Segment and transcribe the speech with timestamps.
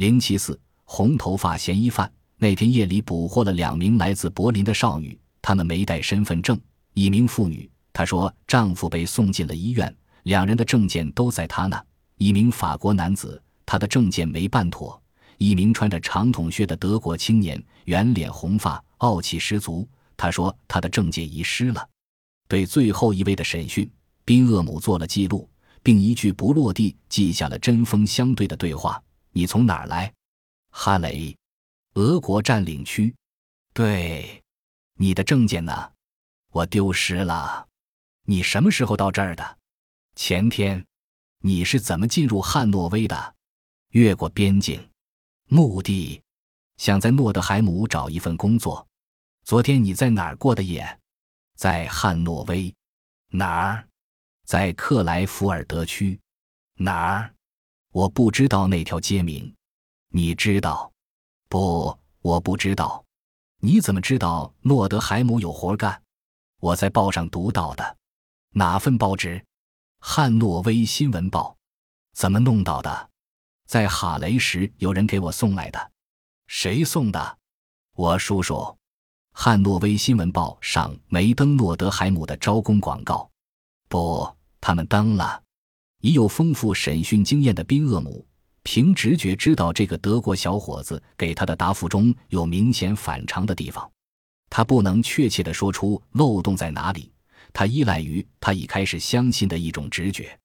[0.00, 6.58] 零七四红头发嫌疑犯那天夜里捕获了两名来自柏林的少女，她们没带身份证。
[6.94, 11.84] 一名妇女她说，丈夫被送进了医院，两人的证件都在她那。
[12.16, 14.98] 一名法国男子，他的证件没办妥。
[15.36, 19.86] 一名穿着长筒靴的德国青年，圆脸红发，傲气十足。
[20.16, 21.86] 他说他的证件遗失了。
[22.48, 23.86] 对最后一位的审讯，
[24.24, 25.46] 宾厄姆做了记录，
[25.82, 28.98] 并一句不落地记下了针锋相对的对话
[29.32, 30.12] ：“你从哪儿来
[30.70, 31.36] ？”“哈雷，
[31.94, 33.14] 俄国占领区。
[33.72, 34.42] ”“对，
[34.94, 35.92] 你的证件呢
[36.52, 37.68] ？”“我丢失了。
[38.26, 39.58] ”“你什么时候到这儿的
[40.14, 40.84] ？”“前天。
[41.42, 43.34] ”“你是怎么进入汉诺威的
[43.90, 44.90] ？”“越过边境。”
[45.48, 46.22] 目的，
[46.76, 48.86] 想在诺德海姆找一份工作。
[49.42, 51.00] 昨天你在哪儿过的夜？
[51.56, 52.72] 在汉诺威。
[53.28, 53.88] 哪儿？
[54.44, 56.20] 在克莱福尔德区。
[56.74, 57.34] 哪儿？
[57.92, 59.54] 我不知道那条街名。
[60.08, 60.92] 你知道？
[61.48, 63.04] 不，我不知道。
[63.60, 66.02] 你怎么知道诺德海姆有活干？
[66.60, 67.96] 我在报上读到的。
[68.50, 69.44] 哪份报纸？
[70.00, 71.56] 汉诺威新闻报。
[72.12, 73.10] 怎么弄到的？
[73.66, 75.92] 在哈雷时，有人给我送来的，
[76.48, 77.38] 谁送的？
[77.94, 78.76] 我叔叔。
[79.32, 83.30] 汉诺威新闻报上没登诺德海姆的招工广告，
[83.88, 84.28] 不，
[84.60, 85.42] 他们登了。
[86.00, 88.26] 已有丰富审讯经验的宾厄姆，
[88.62, 93.90] 凭直觉知道这个德国小伙子给他的答复中有明显反常的地方。
[94.48, 97.12] 他不能确切地说出漏洞在哪里，
[97.52, 100.36] 他依赖于他已开始相信的一种直觉。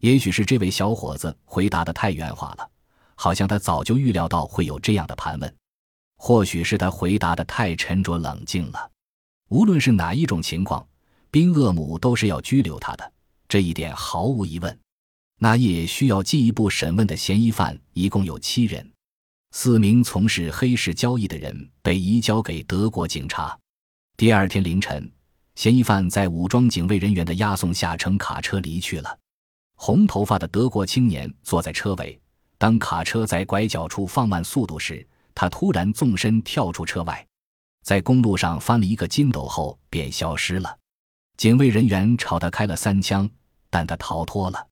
[0.00, 2.68] 也许是这位小伙子回答的太圆滑了，
[3.14, 5.48] 好像他早就预料到会有这样的盘问；
[6.16, 8.90] 或许是他回答的太沉着冷静了。
[9.50, 10.86] 无论是哪一种情况，
[11.30, 13.12] 宾厄姆都是要拘留他的，
[13.48, 14.78] 这一点毫无疑问。
[15.44, 18.90] 那夜需要进一步审问的嫌疑犯一共有七人，
[19.50, 23.54] 四名从事黑市交易的人被移交给德国警察。
[24.16, 25.12] 第二天凌晨，
[25.54, 29.18] 嫌疑犯在武装警卫人员的押送下乘卡车离去了。
[29.74, 32.18] 红头发的德国青年坐在车尾，
[32.56, 37.22] 当卡车在拐角处放慢速度时，他突然纵身跳出车外，
[37.82, 40.78] 在公路上翻了一个筋斗后便消失了。
[41.36, 43.28] 警卫人员朝他开了三枪，
[43.68, 44.68] 但他逃脱了。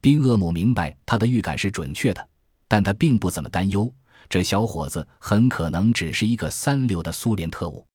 [0.00, 2.26] 宾厄姆明白他的预感是准确的，
[2.66, 3.92] 但他并不怎么担忧，
[4.28, 7.86] 这小伙子很可能只是一个三流的苏联特务。